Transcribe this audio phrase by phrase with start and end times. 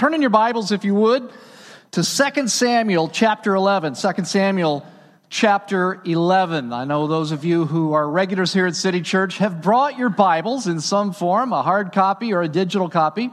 [0.00, 1.30] Turn in your Bibles, if you would,
[1.90, 3.96] to 2 Samuel chapter 11.
[3.96, 4.86] 2 Samuel
[5.28, 6.72] chapter 11.
[6.72, 10.08] I know those of you who are regulars here at City Church have brought your
[10.08, 13.28] Bibles in some form, a hard copy or a digital copy,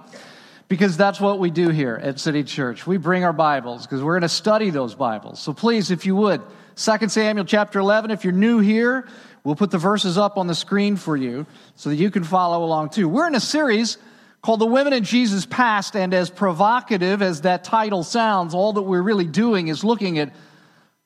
[0.68, 2.86] because that's what we do here at City Church.
[2.86, 5.40] We bring our Bibles because we're going to study those Bibles.
[5.40, 6.42] So please, if you would,
[6.76, 9.08] 2 Samuel chapter 11, if you're new here,
[9.46, 11.46] we'll put the verses up on the screen for you
[11.78, 13.08] so that you can follow along too.
[13.08, 13.98] We're in a series
[14.42, 18.84] called The Women in Jesus Past, and as provocative as that title sounds, all that
[18.84, 20.34] we're really doing is looking at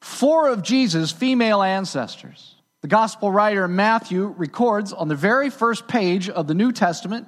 [0.01, 2.55] four of Jesus' female ancestors.
[2.81, 7.27] The gospel writer Matthew records on the very first page of the New Testament,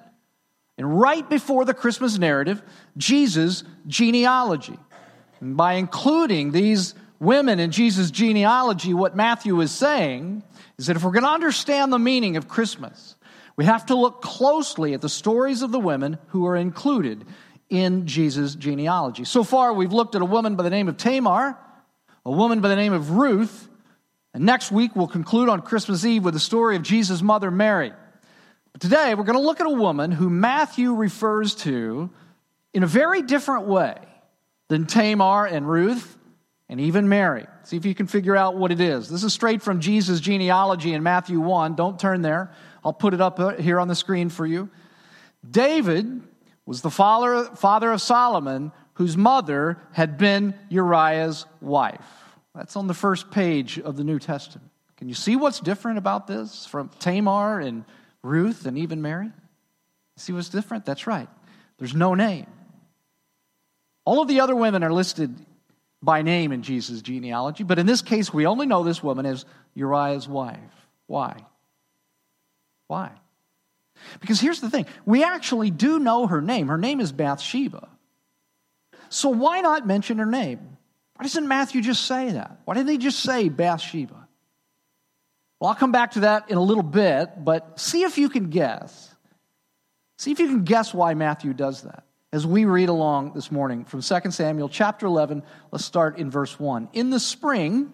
[0.77, 2.61] and right before the Christmas narrative,
[2.97, 4.79] Jesus' genealogy.
[5.39, 10.43] And by including these women in Jesus' genealogy, what Matthew is saying
[10.77, 13.15] is that if we're going to understand the meaning of Christmas,
[13.55, 17.25] we have to look closely at the stories of the women who are included
[17.69, 19.25] in Jesus' genealogy.
[19.25, 21.57] So far, we've looked at a woman by the name of Tamar,
[22.25, 23.67] a woman by the name of Ruth,
[24.33, 27.91] and next week we'll conclude on Christmas Eve with the story of Jesus' mother Mary.
[28.71, 32.09] But today we're going to look at a woman who Matthew refers to
[32.73, 33.97] in a very different way
[34.69, 36.17] than Tamar and Ruth
[36.69, 37.45] and even Mary.
[37.63, 39.07] See if you can figure out what it is.
[39.07, 41.75] This is straight from Jesus' genealogy in Matthew 1.
[41.75, 42.51] Don't turn there.
[42.83, 44.69] I'll put it up uh, here on the screen for you.
[45.49, 46.21] David
[46.65, 52.05] was the father, father of Solomon, whose mother had been Uriah's wife.
[52.55, 54.69] That's on the first page of the New Testament.
[54.97, 57.83] Can you see what's different about this from Tamar and
[58.21, 59.31] Ruth and even Mary?
[60.17, 60.85] See what's different?
[60.85, 61.27] That's right.
[61.79, 62.45] There's no name.
[64.05, 65.35] All of the other women are listed
[66.01, 69.45] by name in Jesus' genealogy, but in this case, we only know this woman as
[69.73, 70.59] Uriah's wife.
[71.07, 71.43] Why?
[72.93, 73.11] Why?
[74.21, 76.67] Because here's the thing we actually do know her name.
[76.67, 77.89] Her name is Bathsheba.
[79.09, 80.77] So why not mention her name?
[81.15, 82.59] Why doesn't Matthew just say that?
[82.65, 84.27] Why didn't he just say Bathsheba?
[85.59, 88.51] Well, I'll come back to that in a little bit, but see if you can
[88.51, 89.15] guess.
[90.19, 92.03] See if you can guess why Matthew does that.
[92.31, 95.41] As we read along this morning from 2 Samuel chapter 11,
[95.71, 96.89] let's start in verse 1.
[96.93, 97.91] In the spring,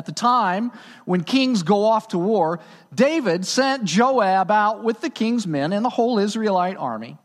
[0.00, 0.72] at the time
[1.04, 2.58] when kings go off to war,
[2.94, 7.18] David sent Joab out with the king's men and the whole Israelite army.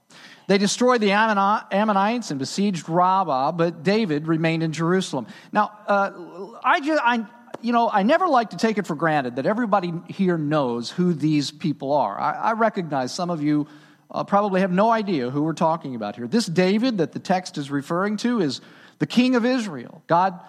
[0.48, 5.28] They destroyed the Ammonites and besieged Rabbah, but David remained in Jerusalem.
[5.54, 7.26] Now, uh, I, just, I,
[7.62, 11.14] you know, I never like to take it for granted that everybody here knows who
[11.14, 12.20] these people are.
[12.20, 13.68] I, I recognize some of you
[14.12, 16.28] uh, probably have no idea who we're talking about here.
[16.28, 18.60] This David that the text is referring to is
[19.00, 20.04] the king of Israel.
[20.08, 20.40] God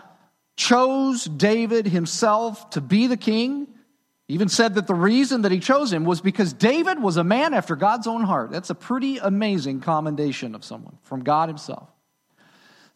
[0.56, 3.69] chose David himself to be the king.
[4.28, 7.55] even said that the reason that he chose him was because David was a man
[7.55, 8.50] after God's own heart.
[8.50, 11.89] That's a pretty amazing commendation of someone from God himself.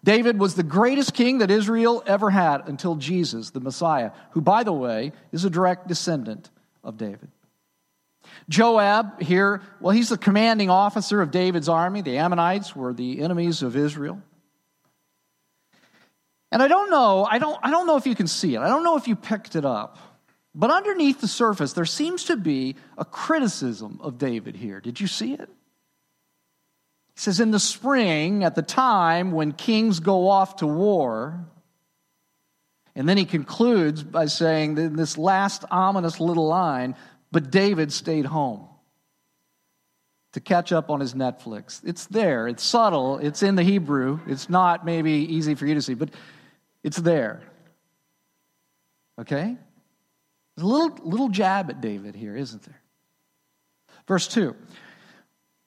[0.02, 4.64] David was the greatest king that Israel ever had until Jesus, the Messiah, who, by
[4.64, 6.50] the way, is a direct descendant
[6.82, 7.28] of David.
[8.48, 12.00] Joab here, well, he's the commanding officer of David's army.
[12.02, 14.22] The Ammonites were the enemies of Israel.
[16.52, 18.60] And I don't know, I don't, I don't know if you can see it.
[18.60, 19.98] I don't know if you picked it up.
[20.54, 24.80] But underneath the surface, there seems to be a criticism of David here.
[24.80, 25.48] Did you see it?
[27.14, 31.46] He says, In the spring, at the time when kings go off to war,
[32.96, 36.96] and then he concludes by saying, in this last ominous little line,
[37.30, 38.66] but David stayed home
[40.32, 41.80] to catch up on his Netflix.
[41.84, 44.20] It's there, it's subtle, it's in the Hebrew.
[44.26, 46.10] It's not maybe easy for you to see, but
[46.82, 47.42] it's there.
[49.18, 49.56] Okay?
[50.56, 52.80] There's a little, little jab at David here, isn't there?
[54.06, 54.56] Verse 2.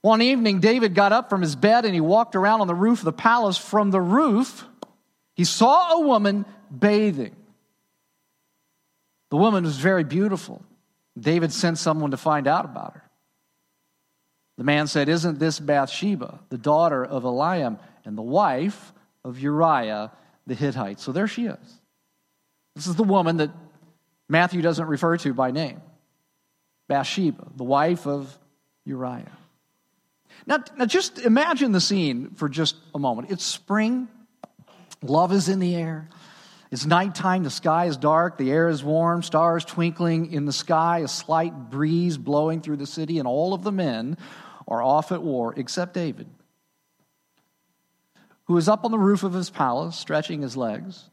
[0.02, 3.00] One evening, David got up from his bed and he walked around on the roof
[3.00, 3.58] of the palace.
[3.58, 4.68] From the roof,
[5.34, 6.46] he saw a woman
[6.78, 7.36] bathing.
[9.30, 10.62] The woman was very beautiful.
[11.18, 13.10] David sent someone to find out about her.
[14.58, 18.94] The man said, Isn't this Bathsheba, the daughter of Eliam and the wife
[19.24, 20.12] of Uriah
[20.48, 21.00] the Hittite.
[21.00, 21.80] So there she is.
[22.76, 23.52] This is the woman that
[24.28, 25.82] Matthew doesn't refer to by name
[26.88, 28.36] Bathsheba, the wife of
[28.86, 29.32] Uriah.
[30.46, 33.32] Now, now, just imagine the scene for just a moment.
[33.32, 34.08] It's spring,
[35.02, 36.10] love is in the air.
[36.72, 41.00] It's nighttime, the sky is dark, the air is warm, stars twinkling in the sky,
[41.00, 44.18] a slight breeze blowing through the city, and all of the men
[44.68, 46.28] are off at war except David
[48.54, 51.10] who is up on the roof of his palace, stretching his legs,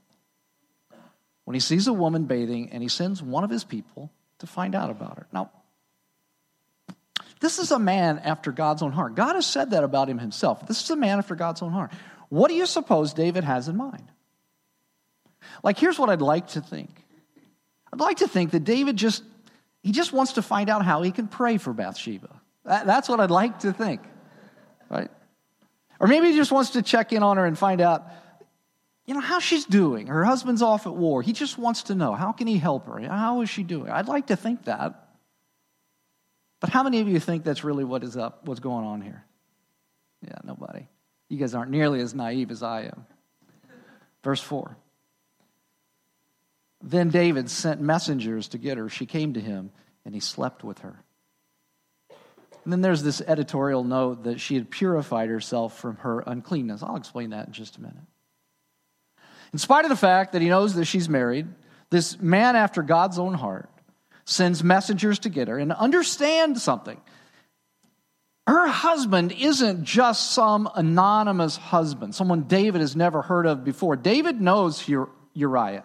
[1.45, 4.75] when he sees a woman bathing and he sends one of his people to find
[4.75, 5.27] out about her.
[5.33, 5.51] Now,
[7.41, 9.15] this is a man after God's own heart.
[9.15, 10.67] God has said that about him himself.
[10.67, 11.93] This is a man after God's own heart.
[12.29, 14.13] What do you suppose David has in mind?
[15.63, 16.91] Like, here's what I'd like to think.
[17.91, 19.23] I'd like to think that David just,
[19.83, 22.39] he just wants to find out how he can pray for Bathsheba.
[22.67, 24.03] That's what I'd like to think,
[24.91, 25.11] right?
[26.01, 28.07] Or maybe he just wants to check in on her and find out,
[29.05, 30.07] you know, how she's doing.
[30.07, 31.21] Her husband's off at war.
[31.21, 32.99] He just wants to know, how can he help her?
[33.01, 33.91] How is she doing?
[33.91, 35.09] I'd like to think that.
[36.59, 39.25] But how many of you think that's really what is up, what's going on here?
[40.27, 40.89] Yeah, nobody.
[41.29, 43.07] You guys aren't nearly as naive as I am.
[44.25, 44.77] Verse 4.
[46.83, 48.89] Then David sent messengers to get her.
[48.89, 49.71] She came to him,
[50.05, 51.03] and he slept with her.
[52.65, 56.83] And then there's this editorial note that she had purified herself from her uncleanness.
[56.83, 57.97] I'll explain that in just a minute.
[59.53, 61.47] In spite of the fact that he knows that she's married,
[61.91, 63.69] this man after God's own heart
[64.25, 65.59] sends messengers to get her.
[65.59, 67.01] And understand something
[68.51, 73.97] her husband isn't just some anonymous husband, someone David has never heard of before.
[73.97, 74.85] David knows
[75.35, 75.85] Uriah.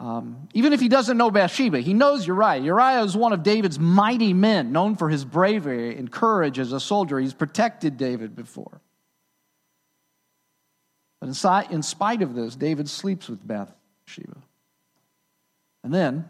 [0.00, 2.62] Um, even if he doesn't know Bathsheba, he knows Uriah.
[2.62, 6.80] Uriah is one of David's mighty men, known for his bravery and courage as a
[6.80, 7.20] soldier.
[7.20, 8.80] He's protected David before.
[11.20, 11.28] But
[11.70, 14.38] in spite of this, David sleeps with Bathsheba.
[15.84, 16.26] And then,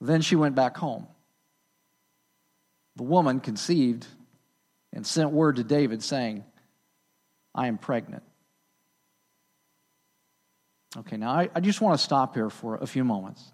[0.00, 1.06] then she went back home.
[2.96, 4.08] The woman conceived
[4.92, 6.44] and sent word to David saying,
[7.54, 8.24] I am pregnant.
[10.96, 13.52] Okay, now I, I just want to stop here for a few moments.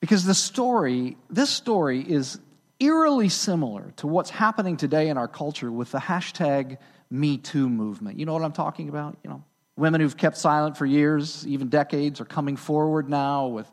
[0.00, 2.38] Because the story, this story is
[2.78, 6.76] eerily similar to what's happening today in our culture with the hashtag
[7.10, 8.18] Me Too movement.
[8.18, 9.16] You know what I'm talking about?
[9.24, 9.44] You know,
[9.76, 13.70] women who've kept silent for years, even decades, are coming forward now with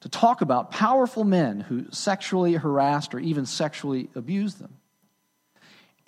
[0.00, 4.76] to talk about powerful men who sexually harassed or even sexually abused them.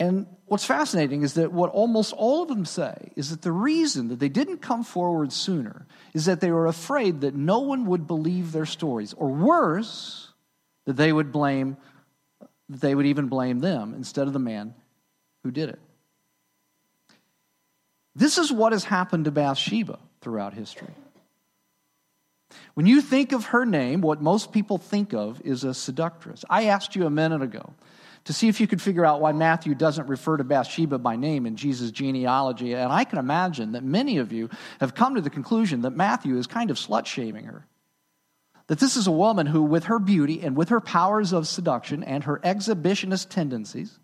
[0.00, 4.08] And what's fascinating is that what almost all of them say is that the reason
[4.08, 8.06] that they didn't come forward sooner is that they were afraid that no one would
[8.06, 10.32] believe their stories, or worse,
[10.87, 11.76] that they would blame,
[12.70, 14.75] that they would even blame them instead of the man
[15.44, 15.79] who did it.
[18.17, 20.94] This is what has happened to Bathsheba throughout history.
[22.73, 26.43] When you think of her name, what most people think of is a seductress.
[26.49, 27.75] I asked you a minute ago
[28.25, 31.46] to see if you could figure out why Matthew doesn't refer to Bathsheba by name
[31.46, 32.75] in Jesus' genealogy.
[32.75, 36.37] And I can imagine that many of you have come to the conclusion that Matthew
[36.37, 37.67] is kind of slut shaming her.
[38.67, 42.05] That this is a woman who, with her beauty and with her powers of seduction
[42.05, 43.99] and her exhibitionist tendencies,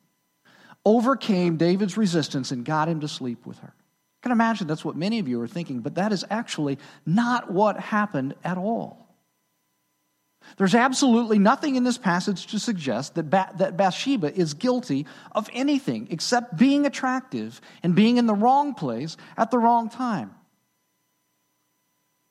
[0.85, 3.75] overcame David's resistance and got him to sleep with her.
[3.77, 7.53] I can imagine that's what many of you are thinking, but that is actually not
[7.53, 9.06] what happened at all.
[10.57, 15.51] There's absolutely nothing in this passage to suggest that, ba- that Bathsheba is guilty of
[15.53, 20.35] anything except being attractive and being in the wrong place at the wrong time.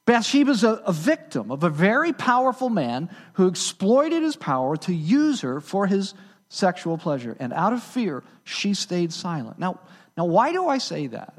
[0.06, 5.42] Bathsheba's a, a victim of a very powerful man who exploited his power to use
[5.42, 6.14] her for his
[6.48, 7.36] sexual pleasure.
[7.40, 9.58] And out of fear, she stayed silent.
[9.58, 9.80] Now,
[10.16, 11.34] now why do I say that?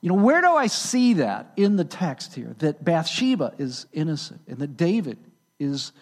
[0.00, 2.54] You know, where do I see that in the text here?
[2.58, 5.18] That Bathsheba is innocent and that David
[5.58, 5.92] is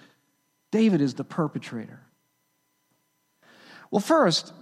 [0.71, 2.01] David is the perpetrator.
[3.91, 4.53] Well, first,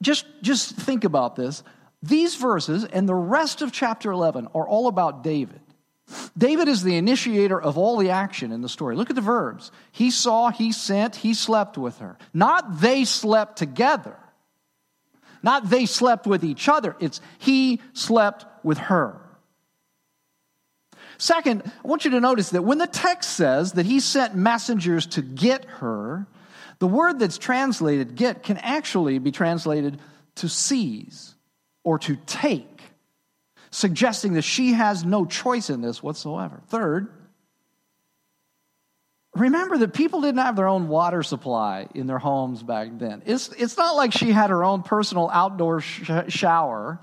[0.00, 1.62] just, just think about this.
[2.02, 5.60] These verses and the rest of chapter 11 are all about David.
[6.36, 8.96] David is the initiator of all the action in the story.
[8.96, 9.70] Look at the verbs.
[9.92, 12.18] He saw, he sent, he slept with her.
[12.34, 14.16] Not they slept together.
[15.42, 16.96] Not they slept with each other.
[17.00, 19.20] It's he slept with her.
[21.18, 25.06] Second, I want you to notice that when the text says that he sent messengers
[25.08, 26.26] to get her,
[26.78, 30.00] the word that's translated get can actually be translated
[30.36, 31.34] to seize
[31.84, 32.82] or to take,
[33.70, 36.60] suggesting that she has no choice in this whatsoever.
[36.68, 37.08] Third,
[39.34, 43.22] remember that people didn't have their own water supply in their homes back then.
[43.26, 47.00] It's, it's not like she had her own personal outdoor sh- shower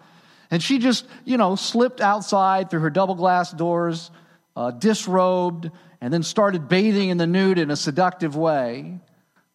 [0.51, 4.09] and she just, you know, slipped outside through her double glass doors,
[4.55, 5.69] uh, disrobed,
[6.01, 8.99] and then started bathing in the nude in a seductive way,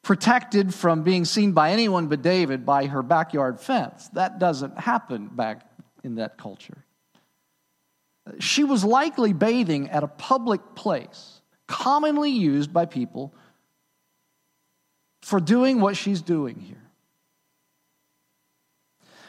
[0.02, 4.08] protected from being seen by anyone but David by her backyard fence.
[4.12, 5.62] That doesn't happen back
[6.04, 6.84] in that culture.
[8.38, 13.34] She was likely bathing at a public place, commonly used by people
[15.22, 16.83] for doing what she's doing here.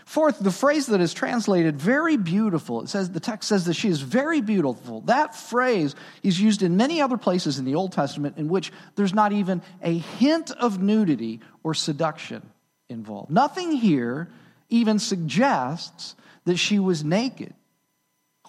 [0.05, 3.89] Fourth, the phrase that is translated very beautiful, it says the text says that she
[3.89, 5.01] is very beautiful.
[5.01, 9.15] That phrase is used in many other places in the Old Testament in which there's
[9.15, 12.43] not even a hint of nudity or seduction
[12.88, 13.31] involved.
[13.31, 14.29] Nothing here
[14.69, 17.55] even suggests that she was naked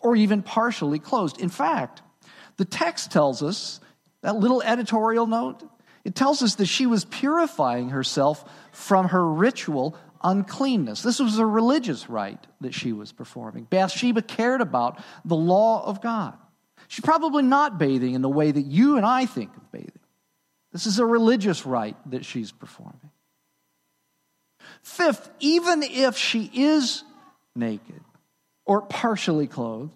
[0.03, 1.41] or even partially closed.
[1.41, 2.03] In fact,
[2.59, 3.81] the text tells us,
[4.21, 5.63] that little editorial note,
[6.05, 11.03] it tells us that she was purifying herself from her ritual uncleanness.
[11.03, 13.65] This was a religious rite that she was performing.
[13.65, 16.35] Bathsheba cared about the law of God.
[16.89, 19.93] She's probably not bathing in the way that you and I think of bathing.
[20.73, 23.11] This is a religious rite that she's performing.
[24.83, 27.03] Fifth, even if she is
[27.55, 28.01] naked
[28.65, 29.93] or partially clothed,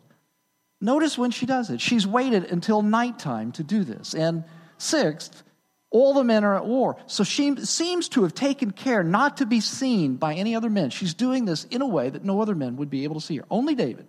[0.80, 1.80] notice when she does it.
[1.80, 4.14] She's waited until nighttime to do this.
[4.14, 4.44] And
[4.78, 5.42] sixth,
[5.90, 6.96] all the men are at war.
[7.06, 10.90] So she seems to have taken care not to be seen by any other men.
[10.90, 13.36] She's doing this in a way that no other men would be able to see
[13.38, 13.44] her.
[13.50, 14.06] Only David,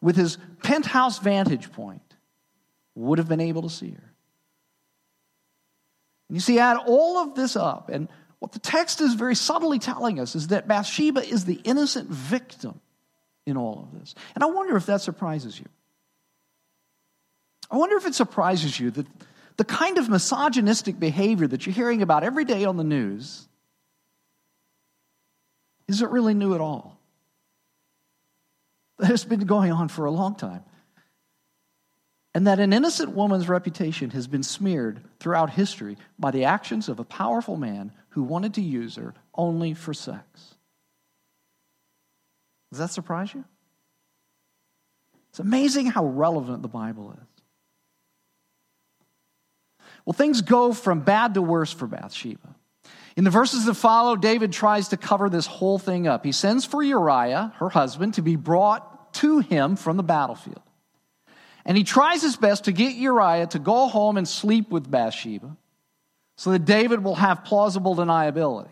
[0.00, 2.02] with his penthouse vantage point,
[2.94, 4.12] would have been able to see her.
[6.28, 8.08] And you see, add all of this up, and
[8.38, 12.80] what the text is very subtly telling us is that Bathsheba is the innocent victim
[13.46, 14.16] in all of this.
[14.34, 15.66] And I wonder if that surprises you.
[17.70, 19.06] I wonder if it surprises you that
[19.56, 23.46] the kind of misogynistic behavior that you're hearing about every day on the news
[25.88, 26.98] isn't really new at all.
[28.98, 30.64] That has been going on for a long time.
[32.34, 36.98] And that an innocent woman's reputation has been smeared throughout history by the actions of
[36.98, 40.54] a powerful man who wanted to use her only for sex.
[42.70, 43.44] Does that surprise you?
[45.28, 47.31] It's amazing how relevant the Bible is.
[50.04, 52.56] Well, things go from bad to worse for Bathsheba.
[53.16, 56.24] In the verses that follow, David tries to cover this whole thing up.
[56.24, 60.62] He sends for Uriah, her husband, to be brought to him from the battlefield.
[61.64, 65.56] And he tries his best to get Uriah to go home and sleep with Bathsheba
[66.36, 68.70] so that David will have plausible deniability.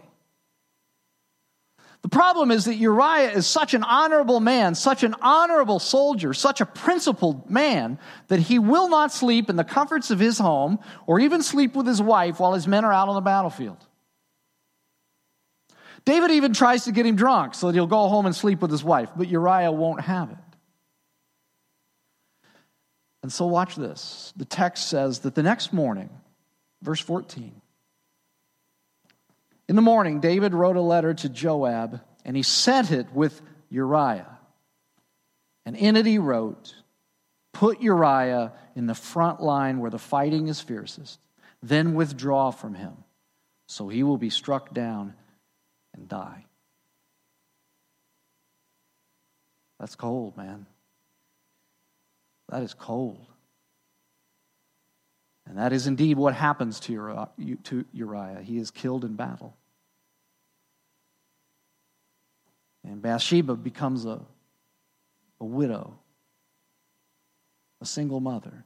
[2.03, 6.61] The problem is that Uriah is such an honorable man, such an honorable soldier, such
[6.61, 11.21] a principled man, that he will not sleep in the comforts of his home or
[11.21, 13.77] even sleep with his wife while his men are out on the battlefield.
[16.07, 18.71] David even tries to get him drunk so that he'll go home and sleep with
[18.71, 20.39] his wife, but Uriah won't have it.
[23.23, 24.33] And so, watch this.
[24.37, 26.09] The text says that the next morning,
[26.81, 27.60] verse 14,
[29.71, 34.37] in the morning, David wrote a letter to Joab, and he sent it with Uriah.
[35.65, 36.75] And in it he wrote,
[37.53, 41.21] Put Uriah in the front line where the fighting is fiercest,
[41.63, 42.95] then withdraw from him,
[43.69, 45.15] so he will be struck down
[45.95, 46.47] and die.
[49.79, 50.67] That's cold, man.
[52.49, 53.25] That is cold.
[55.47, 57.29] And that is indeed what happens to
[57.93, 58.41] Uriah.
[58.43, 59.57] He is killed in battle.
[62.85, 64.21] And Bathsheba becomes a,
[65.41, 65.99] a widow,
[67.81, 68.65] a single mother.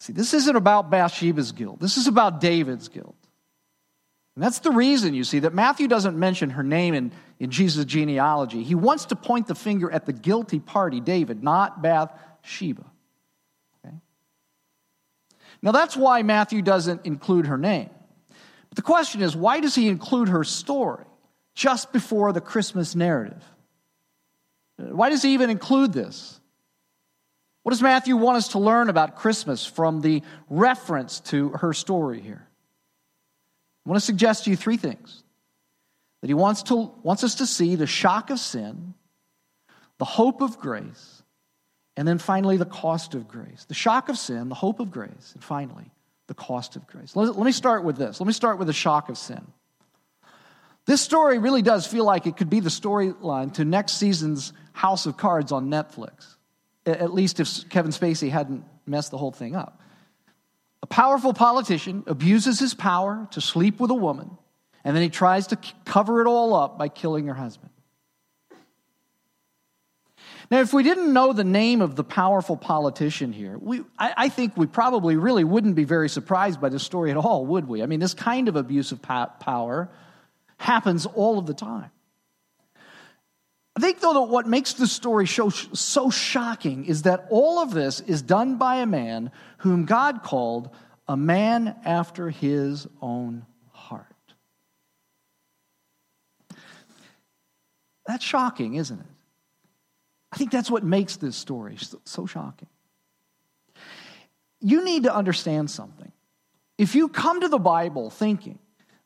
[0.00, 1.80] See, this isn't about Bathsheba's guilt.
[1.80, 3.16] This is about David's guilt.
[4.34, 7.84] And that's the reason, you see, that Matthew doesn't mention her name in, in Jesus'
[7.84, 8.62] genealogy.
[8.64, 12.84] He wants to point the finger at the guilty party, David, not Bathsheba.
[13.84, 13.94] Okay?
[15.62, 17.90] Now, that's why Matthew doesn't include her name.
[18.74, 21.04] The question is why does he include her story
[21.54, 23.42] just before the Christmas narrative?
[24.76, 26.40] Why does he even include this?
[27.62, 32.20] What does Matthew want us to learn about Christmas from the reference to her story
[32.20, 32.46] here?
[33.86, 35.22] I want to suggest to you three things.
[36.20, 38.94] That he wants, to, wants us to see the shock of sin,
[39.98, 41.22] the hope of grace,
[41.96, 43.66] and then finally the cost of grace.
[43.68, 45.90] The shock of sin, the hope of grace, and finally
[46.26, 47.14] the cost of grace.
[47.14, 48.20] Let, me start with this.
[48.20, 49.46] Let me start with the shock of sin.
[50.86, 55.06] This story really does feel like it could be the storyline to next season's House
[55.06, 56.36] of Cards on Netflix,
[56.84, 59.80] at least if Kevin Spacey hadn't messed the whole thing up.
[60.82, 64.36] A powerful politician abuses his power to sleep with a woman,
[64.82, 67.70] and then he tries to cover it all up by killing her husband.
[70.54, 74.28] Now, if we didn't know the name of the powerful politician here, we, I, I,
[74.28, 77.82] think we probably really wouldn't be very surprised by this story at all, would we?
[77.82, 79.90] I mean, this kind of abuse of power
[80.56, 81.90] happens all of the time.
[83.76, 87.72] I think, though, that what makes this story so, so shocking is that all of
[87.72, 90.70] this is done by a man whom God called
[91.08, 94.06] a man after his own heart.
[98.06, 99.13] That's shocking, isn't it?
[100.34, 102.66] I think that's what makes this story so shocking.
[104.60, 106.10] You need to understand something.
[106.76, 108.58] If you come to the Bible thinking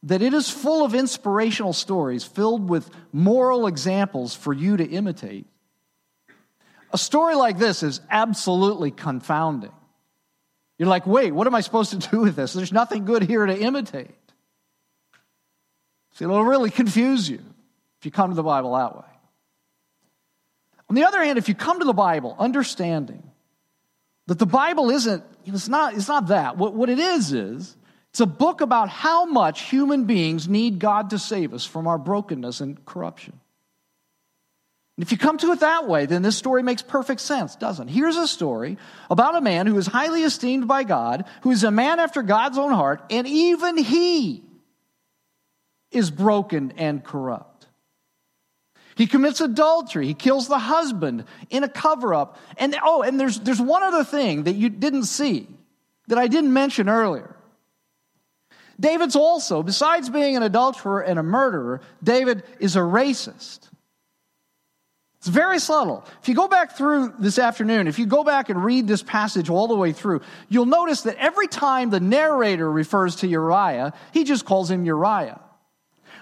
[0.04, 5.46] that it is full of inspirational stories filled with moral examples for you to imitate,
[6.94, 9.72] a story like this is absolutely confounding.
[10.78, 12.54] You're like, wait, what am I supposed to do with this?
[12.54, 14.14] There's nothing good here to imitate.
[16.14, 17.42] See, it'll really confuse you
[17.98, 19.17] if you come to the Bible that way.
[20.88, 23.22] On the other hand, if you come to the Bible understanding
[24.26, 26.56] that the Bible isn't, it's not, it's not that.
[26.56, 27.76] What, what it is, is
[28.10, 31.98] it's a book about how much human beings need God to save us from our
[31.98, 33.38] brokenness and corruption.
[34.96, 37.88] And if you come to it that way, then this story makes perfect sense, doesn't
[37.88, 37.92] it?
[37.92, 38.78] Here's a story
[39.08, 42.58] about a man who is highly esteemed by God, who is a man after God's
[42.58, 44.42] own heart, and even he
[45.92, 47.47] is broken and corrupt.
[48.98, 50.08] He commits adultery.
[50.08, 52.36] He kills the husband in a cover up.
[52.56, 55.46] And oh, and there's, there's one other thing that you didn't see
[56.08, 57.36] that I didn't mention earlier.
[58.80, 63.60] David's also, besides being an adulterer and a murderer, David is a racist.
[65.18, 66.04] It's very subtle.
[66.20, 69.48] If you go back through this afternoon, if you go back and read this passage
[69.48, 74.24] all the way through, you'll notice that every time the narrator refers to Uriah, he
[74.24, 75.40] just calls him Uriah.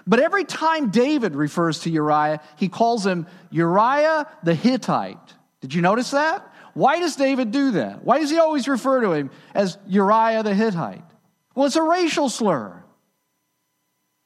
[0.07, 5.17] But every time David refers to Uriah, he calls him Uriah the Hittite.
[5.61, 6.53] Did you notice that?
[6.73, 8.03] Why does David do that?
[8.05, 11.03] Why does he always refer to him as Uriah the Hittite?
[11.55, 12.83] Well, it's a racial slur.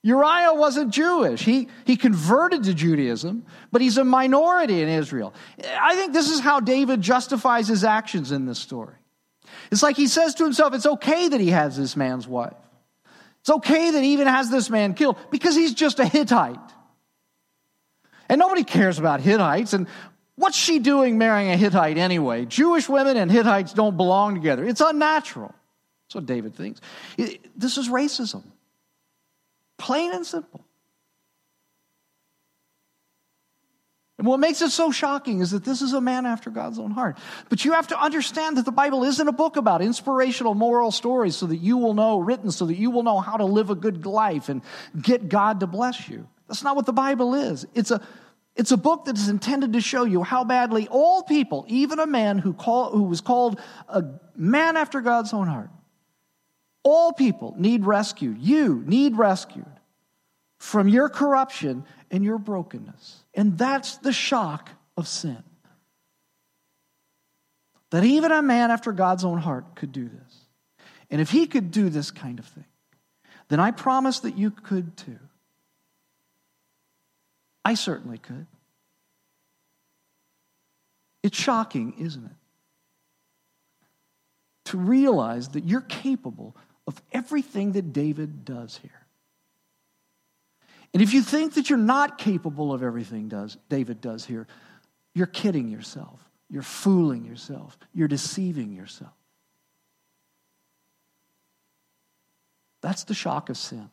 [0.04, 1.44] Uriah wasn't Jewish.
[1.44, 5.34] He, he converted to Judaism, but he's a minority in Israel.
[5.80, 8.96] I think this is how David justifies his actions in this story.
[9.72, 12.54] It's like he says to himself, it's okay that he has this man's wife.
[13.42, 16.58] It's okay that he even has this man killed because he's just a Hittite.
[18.30, 19.74] And nobody cares about Hittites.
[19.74, 19.88] And
[20.36, 22.46] what's she doing marrying a Hittite anyway?
[22.46, 24.64] Jewish women and Hittites don't belong together.
[24.64, 25.54] It's unnatural.
[26.06, 26.82] That's what David thinks.
[27.18, 28.44] This is racism,
[29.78, 30.66] plain and simple.
[34.22, 36.92] And what makes it so shocking is that this is a man after God's own
[36.92, 37.18] heart.
[37.50, 41.36] But you have to understand that the Bible isn't a book about inspirational moral stories
[41.36, 43.76] so that you will know, written so that you will know how to live a
[43.76, 44.62] good life and
[45.02, 46.28] get God to bless you.
[46.48, 47.66] That's not what the Bible is.
[47.74, 48.00] It's a,
[48.56, 52.06] it's a book that is intended to show you how badly all people, even a
[52.06, 54.04] man who, call, who was called a
[54.36, 55.72] man after God's own heart,
[56.84, 58.38] all people need rescued.
[58.38, 59.66] You need rescued
[60.60, 63.24] from your corruption and your brokenness.
[63.34, 65.42] And that's the shock of sin.
[67.90, 70.38] That even a man after God's own heart could do this.
[71.10, 72.66] And if he could do this kind of thing,
[73.48, 75.20] then I promise that you could too.
[77.66, 78.48] I certainly could.
[81.24, 82.32] It's shocking, isn't it?
[84.66, 86.56] To realize that you're capable
[86.88, 89.01] of everything that David does here.
[90.94, 94.48] And if you think that you're not capable of everything does, David does here,
[95.14, 96.20] you're kidding yourself.
[96.50, 97.78] You're fooling yourself.
[97.94, 99.14] You're deceiving yourself.
[102.82, 103.90] That's the shock of sin.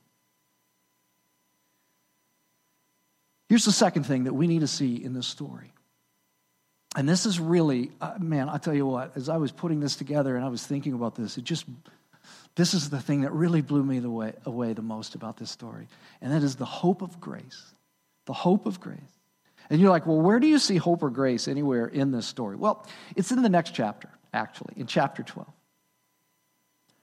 [3.49, 5.73] Here's the second thing that we need to see in this story.
[6.97, 9.95] And this is really, uh, man, I'll tell you what, as I was putting this
[9.95, 11.65] together and I was thinking about this, it just
[12.59, 15.49] this is the thing that really blew me the way, away the most about this
[15.49, 15.87] story,
[16.21, 17.73] and that is the hope of grace.
[18.27, 18.99] The hope of grace.
[19.71, 22.57] And you're like, well, where do you see hope or grace anywhere in this story?
[22.57, 25.49] Well, it's in the next chapter, actually, in chapter 12.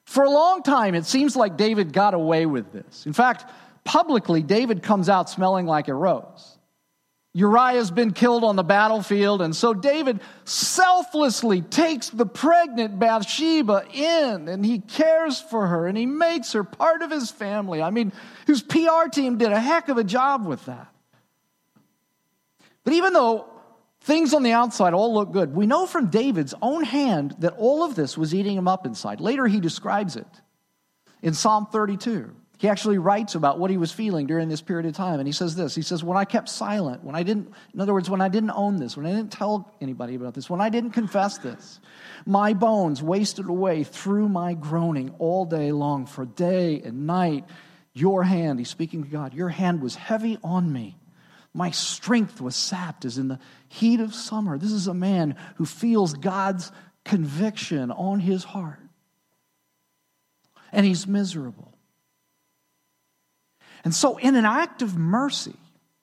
[0.08, 3.06] For a long time, it seems like David got away with this.
[3.06, 3.50] In fact,
[3.86, 6.55] publicly, David comes out smelling like a rose.
[7.36, 14.48] Uriah's been killed on the battlefield, and so David selflessly takes the pregnant Bathsheba in
[14.48, 17.82] and he cares for her and he makes her part of his family.
[17.82, 18.14] I mean,
[18.48, 20.88] his PR team did a heck of a job with that.
[22.86, 23.50] But even though
[24.00, 27.84] things on the outside all look good, we know from David's own hand that all
[27.84, 29.20] of this was eating him up inside.
[29.20, 30.28] Later, he describes it
[31.22, 32.34] in Psalm 32.
[32.58, 35.20] He actually writes about what he was feeling during this period of time.
[35.20, 37.94] And he says this He says, When I kept silent, when I didn't, in other
[37.94, 40.70] words, when I didn't own this, when I didn't tell anybody about this, when I
[40.70, 41.80] didn't confess this,
[42.26, 47.46] my bones wasted away through my groaning all day long, for day and night.
[47.94, 50.98] Your hand, he's speaking to God, your hand was heavy on me.
[51.54, 53.40] My strength was sapped as in the
[53.70, 54.58] heat of summer.
[54.58, 56.70] This is a man who feels God's
[57.06, 58.80] conviction on his heart.
[60.74, 61.75] And he's miserable.
[63.86, 65.56] And so, in an act of mercy,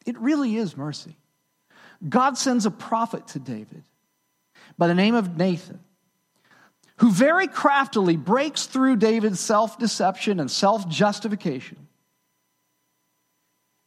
[0.07, 1.17] it really is mercy.
[2.09, 3.83] God sends a prophet to David
[4.79, 5.81] by the name of Nathan,
[6.97, 11.89] who very craftily breaks through David's self deception and self justification.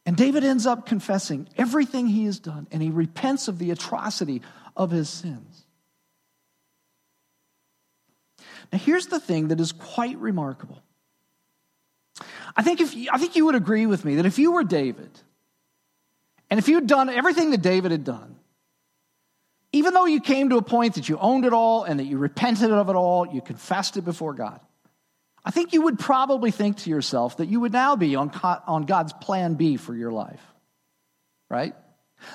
[0.04, 4.42] And David ends up confessing everything he has done, and he repents of the atrocity
[4.76, 5.64] of his sins.
[8.72, 10.82] Now, here's the thing that is quite remarkable.
[12.56, 15.10] I think, if, I think you would agree with me that if you were David,
[16.50, 18.36] and if you had done everything that David had done,
[19.72, 22.18] even though you came to a point that you owned it all and that you
[22.18, 24.60] repented of it all, you confessed it before God,
[25.44, 28.30] I think you would probably think to yourself that you would now be on,
[28.66, 30.40] on God's plan B for your life,
[31.50, 31.74] right?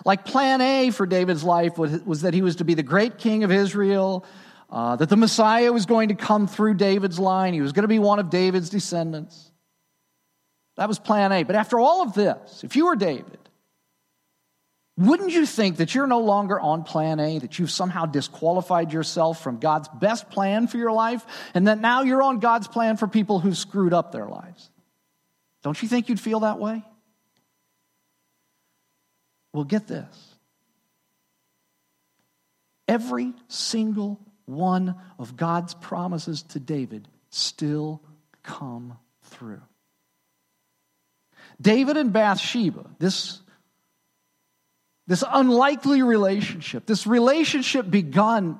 [0.06, 3.18] Like plan A for David's life was, was that he was to be the great
[3.18, 4.26] king of Israel,
[4.70, 7.90] uh, that the Messiah was going to come through David's line, he was going to
[7.90, 9.51] be one of David's descendants.
[10.78, 11.44] That was plan A.
[11.44, 13.38] But after all of this, if you were David,
[14.98, 19.42] wouldn't you think that you're no longer on plan A, that you've somehow disqualified yourself
[19.42, 23.08] from God's best plan for your life, and that now you're on God's plan for
[23.08, 24.70] people who've screwed up their lives?
[25.64, 26.84] Don't you think you'd feel that way?
[29.54, 30.36] Well, get this.
[32.88, 38.02] Every single one of God's promises to David still
[38.44, 39.62] come through.
[41.60, 43.40] David and Bathsheba, this,
[45.08, 48.60] this unlikely relationship, this relationship begun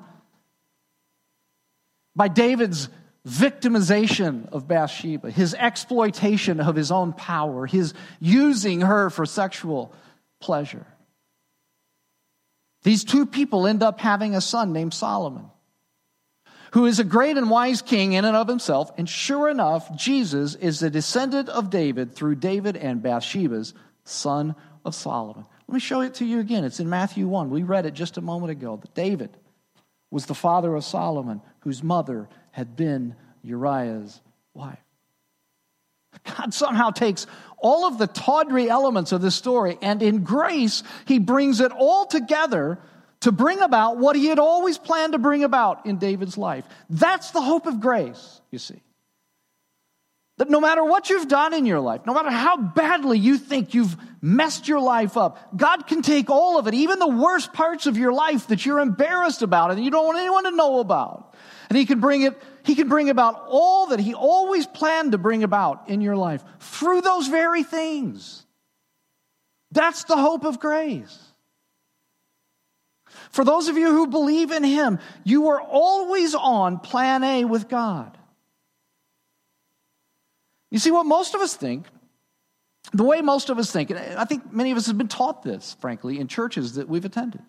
[2.14, 2.88] by David's
[3.26, 9.94] victimization of Bathsheba, his exploitation of his own power, his using her for sexual
[10.40, 10.86] pleasure.
[12.82, 15.46] These two people end up having a son named Solomon
[16.72, 18.90] who is a great and wise king in and of himself.
[18.96, 24.54] And sure enough, Jesus is a descendant of David through David and Bathsheba's son
[24.84, 25.46] of Solomon.
[25.68, 26.64] Let me show it to you again.
[26.64, 27.50] It's in Matthew 1.
[27.50, 29.36] We read it just a moment ago that David
[30.10, 34.20] was the father of Solomon, whose mother had been Uriah's
[34.54, 34.78] wife.
[36.24, 37.26] God somehow takes
[37.58, 42.06] all of the tawdry elements of this story and in grace, he brings it all
[42.06, 42.78] together
[43.22, 46.64] to bring about what he had always planned to bring about in David's life.
[46.90, 48.80] That's the hope of grace, you see.
[50.38, 53.74] That no matter what you've done in your life, no matter how badly you think
[53.74, 57.86] you've messed your life up, God can take all of it, even the worst parts
[57.86, 61.34] of your life that you're embarrassed about and you don't want anyone to know about.
[61.68, 65.18] And he can bring it, he can bring about all that he always planned to
[65.18, 68.44] bring about in your life through those very things.
[69.70, 71.21] That's the hope of grace.
[73.32, 77.68] For those of you who believe in Him, you are always on plan A with
[77.68, 78.16] God.
[80.70, 81.86] You see, what most of us think,
[82.92, 85.42] the way most of us think, and I think many of us have been taught
[85.42, 87.42] this, frankly, in churches that we've attended,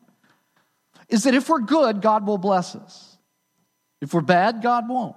[1.10, 3.18] is that if we're good, God will bless us.
[4.02, 5.16] If we're bad, God won't.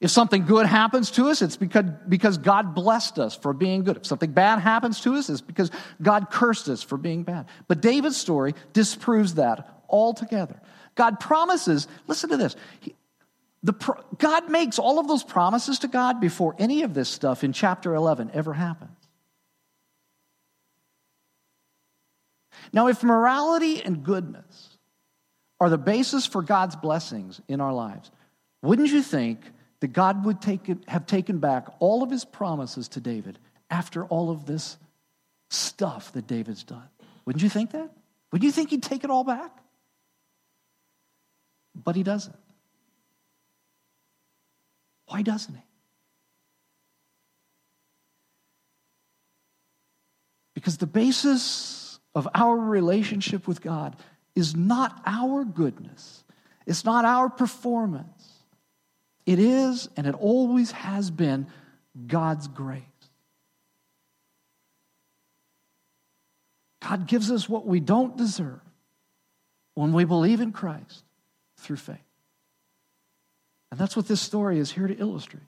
[0.00, 3.96] If something good happens to us, it's because, because God blessed us for being good.
[3.96, 5.70] If something bad happens to us, it's because
[6.02, 7.46] God cursed us for being bad.
[7.68, 10.60] But David's story disproves that altogether.
[10.94, 12.56] God promises, listen to this.
[12.80, 12.94] He,
[13.62, 13.72] the,
[14.18, 17.94] God makes all of those promises to God before any of this stuff in chapter
[17.94, 18.90] 11 ever happens.
[22.74, 24.76] Now, if morality and goodness
[25.60, 28.10] are the basis for God's blessings in our lives,
[28.62, 29.40] wouldn't you think
[29.84, 34.30] that God would take have taken back all of his promises to David after all
[34.30, 34.78] of this
[35.50, 36.88] stuff that David's done.
[37.26, 37.90] Wouldn't you think that?
[38.32, 39.54] Wouldn't you think he'd take it all back?
[41.74, 42.34] But he doesn't.
[45.08, 45.62] Why doesn't he?
[50.54, 53.96] Because the basis of our relationship with God
[54.34, 56.24] is not our goodness,
[56.64, 58.23] it's not our performance.
[59.26, 61.46] It is, and it always has been,
[62.06, 62.82] God's grace.
[66.82, 68.60] God gives us what we don't deserve
[69.74, 71.04] when we believe in Christ
[71.56, 71.96] through faith.
[73.70, 75.42] And that's what this story is here to illustrate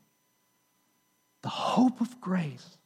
[1.43, 2.77] the hope of grace.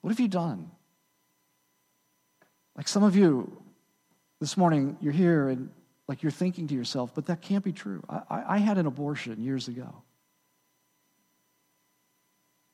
[0.00, 0.70] What have you done?
[2.76, 3.60] Like some of you
[4.40, 5.70] this morning, you're here and
[6.10, 8.02] like you're thinking to yourself, but that can't be true.
[8.08, 10.02] I, I, I had an abortion years ago.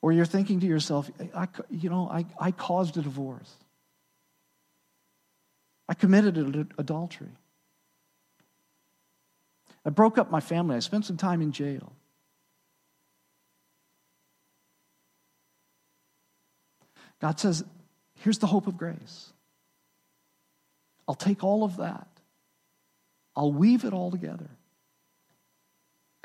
[0.01, 3.55] Or you're thinking to yourself, I, you know, I, I caused a divorce.
[5.87, 7.29] I committed adultery.
[9.85, 10.77] I broke up my family.
[10.77, 11.93] I spent some time in jail.
[17.21, 17.63] God says,
[18.15, 19.31] Here's the hope of grace.
[21.07, 22.09] I'll take all of that,
[23.37, 24.49] I'll weave it all together,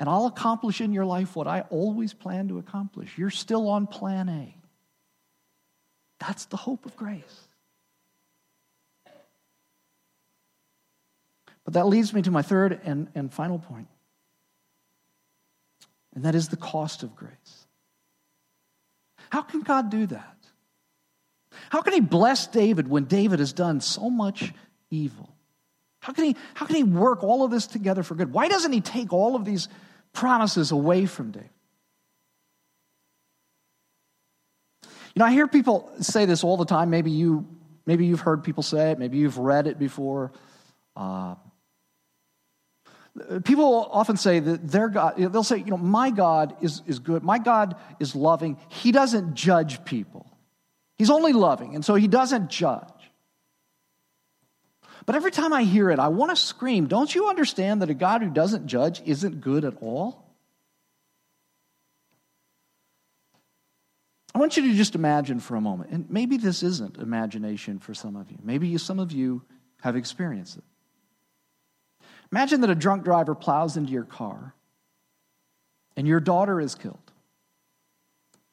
[0.00, 3.18] and I'll accomplish in your life what I always plan to accomplish.
[3.18, 4.56] You're still on plan A.
[6.18, 7.48] That's the hope of grace.
[11.64, 13.88] But that leads me to my third and, and final point,
[16.14, 17.66] and that is the cost of grace.
[19.30, 20.36] How can God do that?
[21.70, 24.52] How can He bless David when David has done so much
[24.90, 25.31] evil?
[26.02, 28.32] How can he, how can he work all of this together for good?
[28.32, 29.68] Why doesn't he take all of these
[30.12, 31.48] promises away from David?
[34.82, 36.90] You know, I hear people say this all the time.
[36.90, 37.46] Maybe, you,
[37.86, 40.32] maybe you've heard people say it, maybe you've read it before.
[40.96, 41.36] Uh,
[43.44, 47.22] people often say that their God, they'll say, you know, my God is, is good,
[47.22, 48.58] my God is loving.
[48.70, 50.26] He doesn't judge people,
[50.98, 52.88] He's only loving, and so He doesn't judge.
[55.04, 57.94] But every time I hear it, I want to scream, Don't you understand that a
[57.94, 60.22] God who doesn't judge isn't good at all?
[64.34, 67.92] I want you to just imagine for a moment, and maybe this isn't imagination for
[67.92, 68.38] some of you.
[68.42, 69.42] Maybe you, some of you
[69.82, 70.64] have experienced it.
[72.30, 74.54] Imagine that a drunk driver plows into your car
[75.96, 77.12] and your daughter is killed.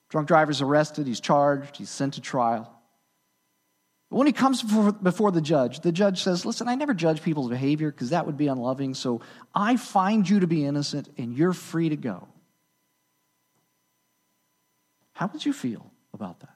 [0.09, 2.78] Drunk driver's arrested, he's charged, he's sent to trial.
[4.09, 7.21] But when he comes before, before the judge, the judge says, Listen, I never judge
[7.21, 9.21] people's behavior because that would be unloving, so
[9.53, 12.27] I find you to be innocent and you're free to go.
[15.13, 16.55] How would you feel about that?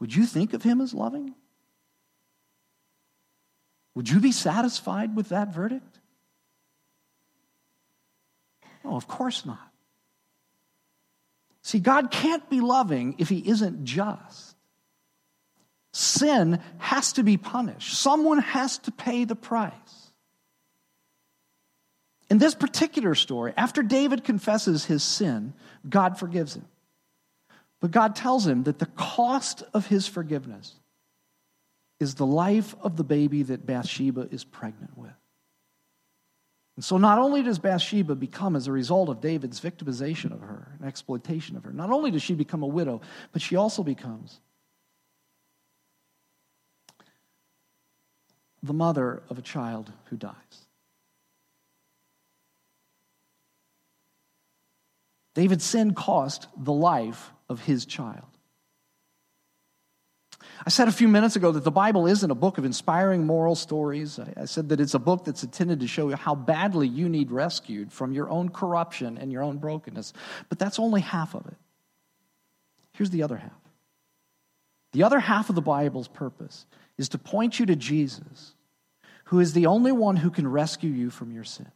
[0.00, 1.34] Would you think of him as loving?
[3.94, 5.98] Would you be satisfied with that verdict?
[8.84, 9.72] No, of course not.
[11.62, 14.47] See, God can't be loving if he isn't just.
[15.92, 19.72] Sin has to be punished, someone has to pay the price.
[22.30, 25.54] In this particular story, after David confesses his sin,
[25.88, 26.66] God forgives him.
[27.80, 30.74] But God tells him that the cost of his forgiveness
[32.00, 35.10] is the life of the baby that Bathsheba is pregnant with.
[36.76, 40.76] And so, not only does Bathsheba become, as a result of David's victimization of her
[40.78, 43.00] and exploitation of her, not only does she become a widow,
[43.32, 44.40] but she also becomes
[48.62, 50.34] the mother of a child who dies.
[55.34, 58.24] David's sin cost the life of his child.
[60.66, 63.54] I said a few minutes ago that the Bible isn't a book of inspiring moral
[63.54, 64.18] stories.
[64.36, 67.30] I said that it's a book that's intended to show you how badly you need
[67.30, 70.12] rescued from your own corruption and your own brokenness.
[70.48, 71.56] But that's only half of it.
[72.92, 73.52] Here's the other half.
[74.92, 76.66] The other half of the Bible's purpose
[76.98, 78.54] is to point you to Jesus,
[79.26, 81.70] who is the only one who can rescue you from your sin.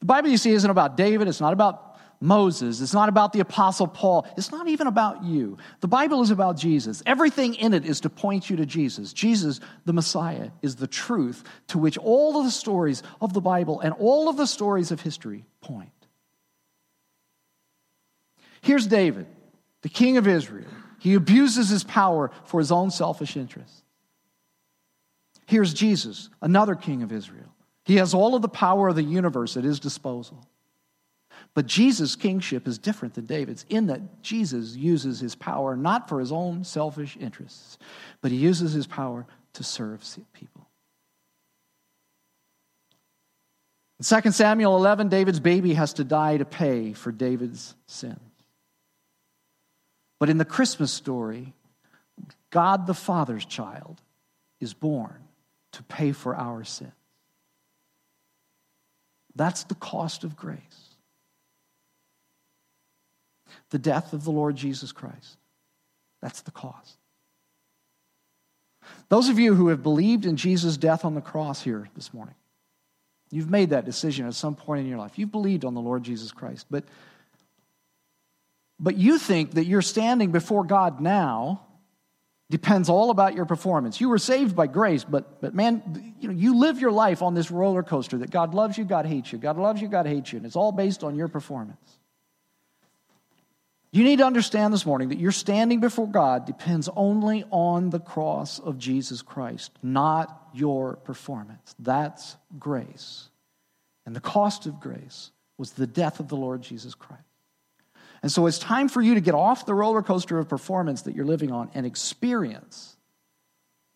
[0.00, 1.86] The Bible, you see, isn't about David, it's not about
[2.20, 2.80] Moses.
[2.80, 4.26] It's not about the Apostle Paul.
[4.36, 5.58] It's not even about you.
[5.80, 7.02] The Bible is about Jesus.
[7.04, 9.12] Everything in it is to point you to Jesus.
[9.12, 13.80] Jesus, the Messiah, is the truth to which all of the stories of the Bible
[13.80, 15.90] and all of the stories of history point.
[18.62, 19.26] Here's David,
[19.82, 20.64] the king of Israel.
[21.06, 23.84] He abuses his power for his own selfish interests.
[25.46, 27.54] Here's Jesus, another king of Israel.
[27.84, 30.44] He has all of the power of the universe at his disposal.
[31.54, 36.18] But Jesus' kingship is different than David's in that Jesus uses his power not for
[36.18, 37.78] his own selfish interests,
[38.20, 40.66] but he uses his power to serve people.
[44.00, 48.25] In 2 Samuel 11, David's baby has to die to pay for David's sins.
[50.18, 51.54] But in the Christmas story,
[52.50, 54.00] God the Father's child
[54.60, 55.24] is born
[55.72, 56.92] to pay for our sins.
[59.34, 60.86] That's the cost of grace
[63.70, 65.38] the death of the Lord Jesus Christ.
[66.22, 66.98] That's the cost.
[69.08, 72.34] Those of you who have believed in Jesus' death on the cross here this morning,
[73.30, 75.18] you've made that decision at some point in your life.
[75.18, 76.84] You've believed on the Lord Jesus Christ, but
[78.78, 81.62] but you think that you're standing before God now
[82.50, 84.00] depends all about your performance.
[84.00, 87.34] You were saved by grace, but but man, you know, you live your life on
[87.34, 89.38] this roller coaster that God loves you, God hates you.
[89.38, 91.98] God loves you, God hates you, and it's all based on your performance.
[93.92, 97.98] You need to understand this morning that your standing before God depends only on the
[97.98, 101.74] cross of Jesus Christ, not your performance.
[101.78, 103.30] That's grace.
[104.04, 107.22] And the cost of grace was the death of the Lord Jesus Christ.
[108.26, 111.14] And so it's time for you to get off the roller coaster of performance that
[111.14, 112.96] you're living on and experience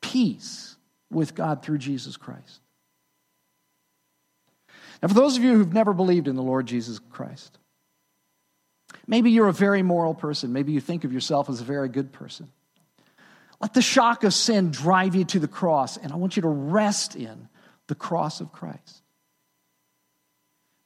[0.01, 0.77] peace
[1.11, 2.61] with God through Jesus Christ.
[5.03, 7.59] Now, for those of you who've never believed in the Lord Jesus Christ,
[9.05, 10.53] maybe you're a very moral person.
[10.53, 12.53] Maybe you think of yourself as a very good person.
[13.61, 16.49] Let the shock of sin drive you to the cross, and I want you to
[16.49, 17.49] rest in
[17.89, 19.03] the cross of Christ.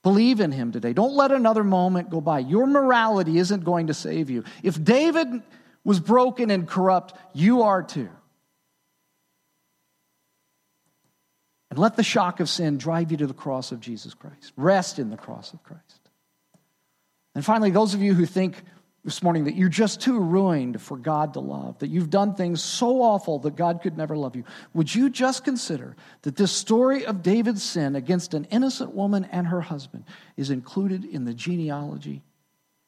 [0.04, 0.92] Believe in him today.
[0.92, 2.38] Don't let another moment go by.
[2.38, 4.44] Your morality isn't going to save you.
[4.62, 5.42] If David
[5.82, 8.10] was broken and corrupt, you are too.
[11.70, 14.52] And let the shock of sin drive you to the cross of Jesus Christ.
[14.56, 16.10] Rest in the cross of Christ.
[17.34, 18.62] And finally, those of you who think
[19.04, 22.62] this morning that you're just too ruined for God to love, that you've done things
[22.62, 27.04] so awful that God could never love you, would you just consider that this story
[27.04, 30.04] of David's sin against an innocent woman and her husband
[30.38, 32.22] is included in the genealogy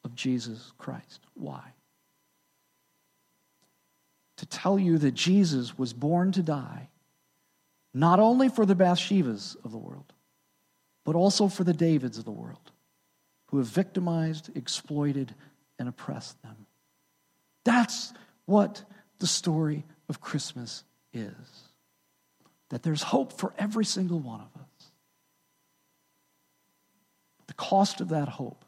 [0.03, 1.21] of Jesus Christ?
[1.35, 1.61] Why?
[4.37, 6.89] To tell you that Jesus was born to die,
[7.93, 10.13] not only for the Bathshebas of the world,
[11.05, 12.71] but also for the Davids of the world
[13.47, 15.33] who have victimized, exploited,
[15.79, 16.65] and oppress them.
[17.63, 18.13] That's
[18.45, 18.83] what
[19.19, 21.33] the story of Christmas is.
[22.69, 24.91] That there's hope for every single one of us.
[27.47, 28.65] The cost of that hope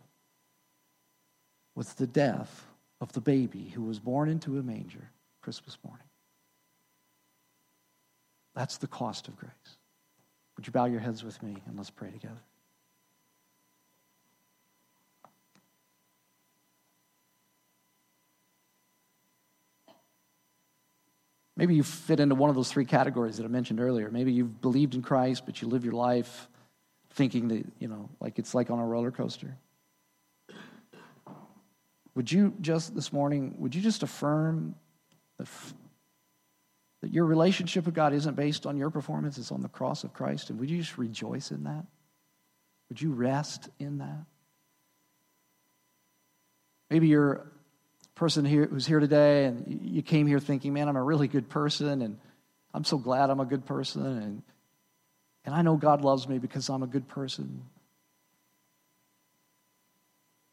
[1.76, 2.66] was the death
[3.02, 5.10] of the baby who was born into a manger
[5.42, 6.06] Christmas morning.
[8.56, 9.52] That's the cost of grace.
[10.58, 12.42] Would you bow your heads with me and let's pray together?
[21.60, 24.10] Maybe you fit into one of those three categories that I mentioned earlier.
[24.10, 26.48] Maybe you've believed in Christ, but you live your life
[27.16, 29.58] thinking that, you know, like it's like on a roller coaster.
[32.16, 34.76] Would you just this morning, would you just affirm
[35.38, 35.50] that,
[37.02, 40.14] that your relationship with God isn't based on your performance, it's on the cross of
[40.14, 40.50] Christ?
[40.52, 41.86] And would you just rejoice in that?
[42.88, 44.24] Would you rest in that?
[46.90, 47.52] Maybe you're
[48.20, 51.48] person here who's here today and you came here thinking, man, I'm a really good
[51.48, 52.18] person and
[52.74, 54.44] I'm so glad I'm a good person and,
[55.46, 57.64] and I know God loves me because I'm a good person.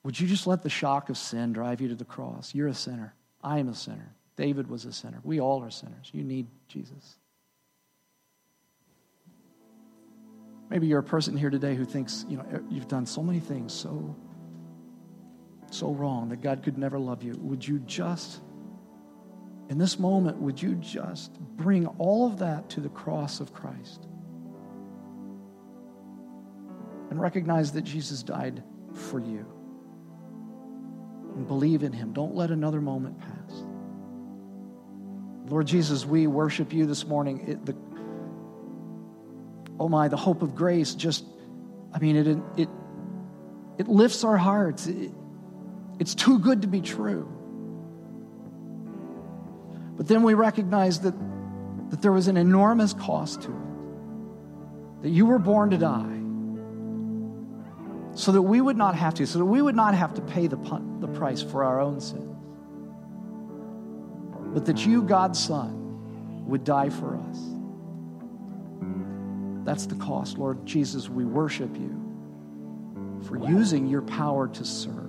[0.05, 2.55] Would you just let the shock of sin drive you to the cross?
[2.55, 3.15] You're a sinner.
[3.43, 4.15] I am a sinner.
[4.37, 5.19] David was a sinner.
[5.25, 6.09] We all are sinners.
[6.13, 7.17] You need Jesus.
[10.71, 13.73] Maybe you're a person here today who thinks, you know, you've done so many things
[13.73, 14.15] so
[15.71, 18.41] so wrong that God could never love you, would you just,
[19.69, 24.07] in this moment, would you just bring all of that to the cross of Christ?
[27.11, 29.47] And recognize that Jesus died for you.
[31.37, 32.13] And believe in him.
[32.13, 33.65] Don't let another moment pass.
[35.49, 37.49] Lord Jesus, we worship you this morning.
[37.49, 37.77] It, the,
[39.79, 41.25] oh my, the hope of grace just,
[41.93, 42.69] I mean, it, it,
[43.79, 44.87] it lifts our hearts.
[44.89, 45.13] It,
[45.99, 47.33] it's too good to be true.
[49.97, 51.15] But then we recognize that,
[51.91, 56.17] that there was an enormous cost to it, that you were born to die
[58.15, 60.47] so that we would not have to, so that we would not have to pay
[60.47, 60.57] the,
[61.01, 62.35] the price for our own sins,
[64.55, 67.39] but that you, God's Son, would die for us.
[69.65, 70.39] That's the cost.
[70.39, 75.06] Lord Jesus, we worship you for using your power to serve.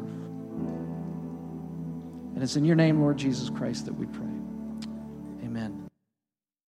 [2.38, 4.27] And it's in your name, Lord Jesus Christ, that we pray.